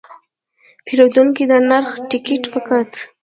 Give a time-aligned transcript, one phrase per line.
[0.85, 2.91] پیرودونکی د نرخ ټکټ وکت.